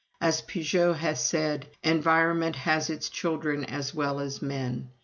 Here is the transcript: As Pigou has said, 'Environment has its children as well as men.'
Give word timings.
As 0.19 0.41
Pigou 0.41 0.93
has 0.93 1.23
said, 1.23 1.67
'Environment 1.83 2.55
has 2.55 2.89
its 2.89 3.07
children 3.07 3.63
as 3.65 3.93
well 3.93 4.19
as 4.19 4.41
men.' 4.41 4.89